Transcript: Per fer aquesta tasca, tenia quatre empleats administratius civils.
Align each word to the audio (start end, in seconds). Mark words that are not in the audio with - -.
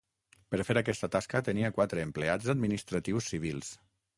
Per 0.53 0.63
fer 0.69 0.75
aquesta 0.81 1.09
tasca, 1.17 1.41
tenia 1.49 1.71
quatre 1.77 2.07
empleats 2.07 2.51
administratius 2.55 3.33
civils. 3.35 3.71